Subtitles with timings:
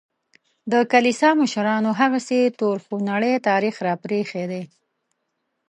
[0.71, 4.63] د کلیسا مشرانو هغسې تور خونړی تاریخ راپرېښی دی.